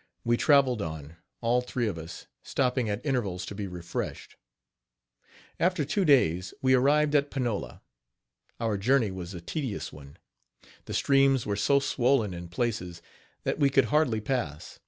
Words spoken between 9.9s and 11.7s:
one. The streams were